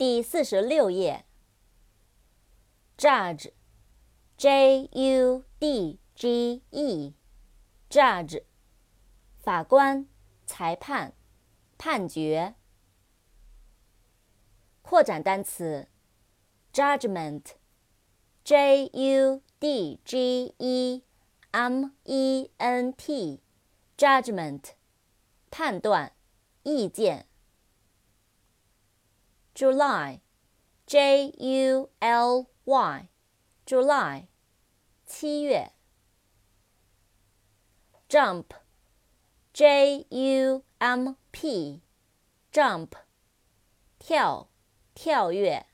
[0.00, 1.26] 第四十六页。
[2.96, 8.44] Judge，J U D G E，Judge，
[9.40, 10.08] 法官、
[10.46, 11.12] 裁判、
[11.76, 12.54] 判决。
[14.80, 15.90] 扩展单词
[16.72, 21.04] ，Judgment，J U D G E
[21.50, 24.70] M E N T，Judgment，
[25.50, 26.14] 判断、
[26.62, 27.26] 意见。
[29.59, 34.27] July，J U L Y，July，
[35.05, 35.71] 七月。
[38.09, 42.91] Jump，J U M P，Jump，
[43.99, 44.49] 跳，
[44.93, 45.65] 跳跃。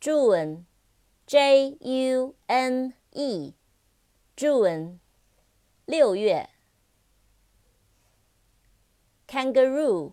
[0.00, 4.98] June，J U N E，June，
[5.86, 6.50] 六月。
[9.26, 10.12] Kangaroo。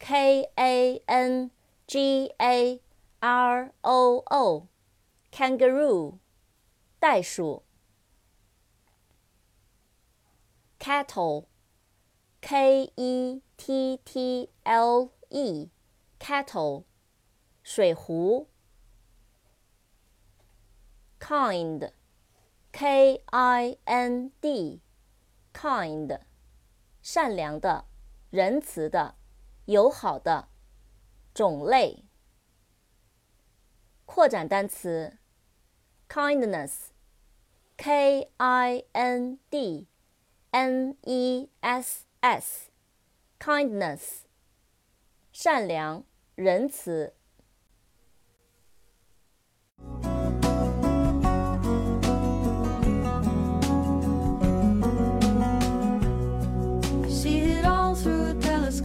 [0.00, 1.50] K A N
[1.86, 2.80] G A
[3.20, 6.18] R O O，kangaroo，
[6.98, 7.62] 袋鼠。
[10.78, 16.84] Kettle，K E T T L E，kettle，
[17.62, 18.48] 水壶。
[21.18, 26.20] Kind，K I N D，kind，
[27.02, 27.86] 善良的，
[28.30, 29.16] 仁慈的。
[29.71, 30.49] 友好的
[31.33, 32.03] 种类。
[34.05, 35.17] 扩展单词
[36.09, 39.87] ，kindness，k i n d
[40.49, 44.23] n e s s，kindness，
[45.31, 46.03] 善良、
[46.35, 47.15] 仁慈。